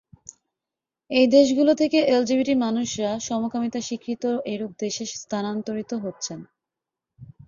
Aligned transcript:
এই 1.11 1.25
দেশগুলো 1.29 1.71
থেকে 1.75 1.97
এলজিবিটি 2.09 2.53
মানুষরা 2.63 3.11
সমকামিতা 3.27 3.79
স্বীকৃত 3.81 4.23
এরূপ 4.53 4.71
দেশে 4.79 5.03
স্থানান্তরিত 5.15 5.91
হচ্ছেন। 5.95 6.39